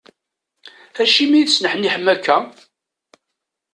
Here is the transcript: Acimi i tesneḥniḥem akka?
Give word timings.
Acimi 1.01 1.37
i 1.39 1.47
tesneḥniḥem 1.47 2.05
akka? 2.13 2.37